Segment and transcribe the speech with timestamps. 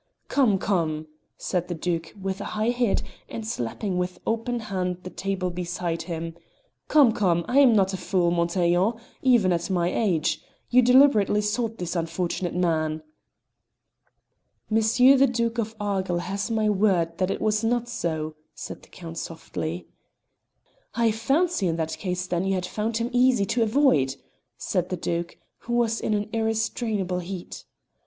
[0.29, 1.05] "Come, come!"
[1.37, 6.01] said the Duke with a high head and slapping with open hand the table beside
[6.01, 6.33] him
[6.87, 7.45] "Come, come!
[7.47, 10.41] I am not a fool, Montaiglon even at my age.
[10.71, 13.03] You deliberately sought this unfortunate man."
[14.71, 18.89] "Monsieur the Duke of Argyll has my word that it was not so," said the
[18.89, 19.87] Count softly.
[20.95, 24.15] "I fancy in that case, then, you had found him easy to avoid,"
[24.57, 27.65] said the Duke, who was in an ir restrainable heat.